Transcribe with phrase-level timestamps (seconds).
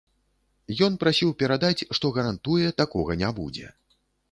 [0.87, 3.73] Ён прасіў перадаць, што гарантуе, такога не будзе.